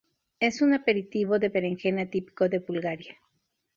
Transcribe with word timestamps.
Es 0.39 0.63
un 0.63 0.73
aperitivo 0.73 1.37
de 1.37 1.49
berenjena 1.49 2.07
típico 2.09 2.49
de 2.49 2.57
Bulgaria. 2.57 3.17